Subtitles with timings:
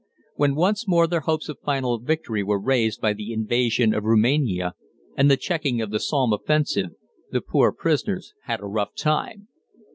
[0.35, 4.73] When once more their hopes of final victory were raised by the invasion of Roumania
[5.15, 6.89] and the checking of the Somme offensive,
[7.29, 9.47] the poor prisoners had a rough time.